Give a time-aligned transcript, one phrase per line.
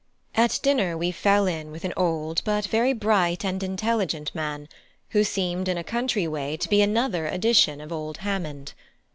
[0.33, 4.67] At dinner we fell in with an old, but very bright and intelligent man,
[5.09, 8.73] who seemed in a country way to be another edition of old Hammond.